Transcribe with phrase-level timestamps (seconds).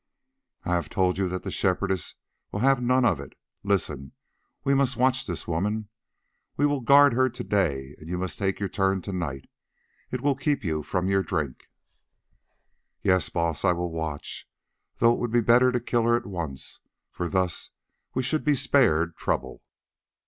[0.65, 2.15] "I have told you that the Shepherdess
[2.51, 3.33] will have none of it.
[3.61, 4.13] Listen:
[4.63, 5.89] we must watch this woman;
[6.57, 10.33] we will guard her to day and you must take your turn to night—it will
[10.33, 11.69] keep you from your drink."
[13.03, 14.49] "Yes, Baas, I will watch,
[14.97, 16.79] though it would be better to kill her at once,
[17.11, 17.69] for thus
[18.15, 19.61] we should be spared trouble."